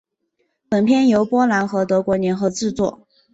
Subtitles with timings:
[0.67, 3.07] 本片由波兰和德国联合制作。